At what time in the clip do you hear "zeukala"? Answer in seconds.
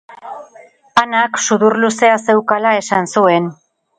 2.31-2.75